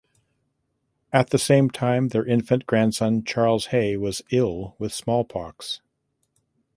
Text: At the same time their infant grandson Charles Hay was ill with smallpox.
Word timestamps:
At 1.13 1.29
the 1.29 1.37
same 1.37 1.69
time 1.69 2.07
their 2.07 2.25
infant 2.25 2.65
grandson 2.65 3.23
Charles 3.23 3.67
Hay 3.67 3.97
was 3.97 4.23
ill 4.31 4.73
with 4.79 4.91
smallpox. 4.95 5.79